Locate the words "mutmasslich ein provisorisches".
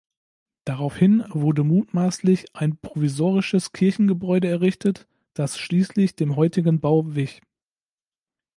1.63-3.71